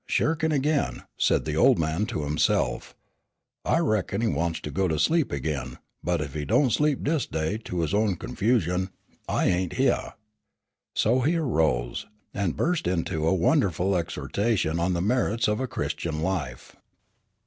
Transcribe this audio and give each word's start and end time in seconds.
"Shirkin' 0.09 0.51
again," 0.51 1.03
said 1.15 1.45
the 1.45 1.55
old 1.55 1.77
man 1.77 2.07
to 2.07 2.23
himself, 2.23 2.95
"I 3.63 3.77
reckon 3.77 4.21
he 4.21 4.27
wants 4.27 4.59
to 4.61 4.71
go 4.71 4.87
to 4.87 4.97
sleep 4.97 5.31
again, 5.31 5.77
but 6.03 6.21
ef 6.21 6.33
he 6.33 6.43
don't 6.43 6.71
sleep 6.71 7.03
dis 7.03 7.27
day 7.27 7.59
to 7.65 7.81
his 7.81 7.93
own 7.93 8.15
confusion, 8.15 8.89
I 9.29 9.45
ain't 9.45 9.73
hyeah." 9.73 10.15
So 10.95 11.19
he 11.19 11.35
arose, 11.35 12.07
and 12.33 12.57
burst 12.57 12.87
into 12.87 13.27
a 13.27 13.35
wonderful 13.35 13.95
exhortation 13.95 14.79
on 14.79 14.93
the 14.93 15.01
merits 15.03 15.47
of 15.47 15.59
a 15.59 15.67
Christian 15.67 16.21
life. 16.23 16.75